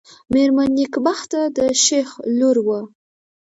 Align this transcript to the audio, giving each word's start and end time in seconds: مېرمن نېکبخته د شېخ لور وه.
مېرمن 0.33 0.69
نېکبخته 0.77 1.39
د 1.57 1.59
شېخ 1.83 2.09
لور 2.37 2.57
وه. 2.65 2.79